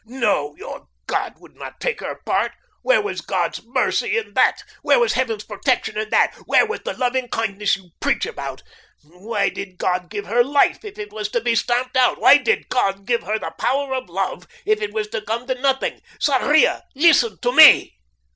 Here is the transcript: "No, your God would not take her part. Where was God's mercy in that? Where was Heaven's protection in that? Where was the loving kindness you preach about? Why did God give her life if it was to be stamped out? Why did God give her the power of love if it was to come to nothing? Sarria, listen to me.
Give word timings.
"No, 0.03 0.55
your 0.57 0.87
God 1.05 1.33
would 1.37 1.53
not 1.55 1.79
take 1.79 1.99
her 1.99 2.19
part. 2.25 2.53
Where 2.81 3.03
was 3.03 3.21
God's 3.21 3.61
mercy 3.63 4.17
in 4.17 4.33
that? 4.33 4.63
Where 4.81 4.97
was 4.99 5.13
Heaven's 5.13 5.43
protection 5.43 5.95
in 5.95 6.09
that? 6.09 6.33
Where 6.47 6.65
was 6.65 6.79
the 6.79 6.97
loving 6.97 7.27
kindness 7.29 7.75
you 7.77 7.91
preach 7.99 8.25
about? 8.25 8.63
Why 9.03 9.49
did 9.49 9.77
God 9.77 10.09
give 10.09 10.25
her 10.25 10.43
life 10.43 10.83
if 10.83 10.97
it 10.97 11.13
was 11.13 11.29
to 11.29 11.41
be 11.41 11.53
stamped 11.53 11.95
out? 11.97 12.19
Why 12.19 12.37
did 12.37 12.67
God 12.69 13.05
give 13.05 13.21
her 13.21 13.37
the 13.37 13.53
power 13.59 13.93
of 13.93 14.09
love 14.09 14.47
if 14.65 14.81
it 14.81 14.91
was 14.91 15.07
to 15.09 15.21
come 15.21 15.45
to 15.45 15.53
nothing? 15.61 16.01
Sarria, 16.19 16.81
listen 16.95 17.37
to 17.43 17.51
me. 17.51 17.99